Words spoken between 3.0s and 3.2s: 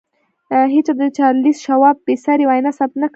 نه کړه